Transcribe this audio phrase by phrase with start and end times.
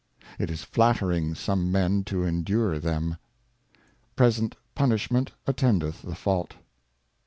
[0.39, 3.17] It is flattering some Men to endure them.
[4.15, 6.55] Present Punishment attendeth the Fault.